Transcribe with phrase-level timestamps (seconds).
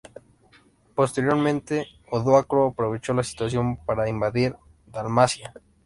[0.95, 4.55] Posteriormente, Odoacro aprovecho la situación para invadir
[4.87, 5.53] Dalmacia.